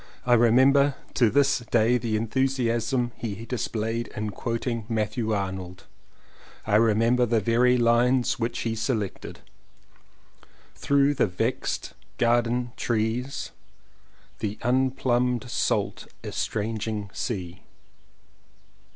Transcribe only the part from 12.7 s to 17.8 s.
trees." "The unplumbed salt estranging sea."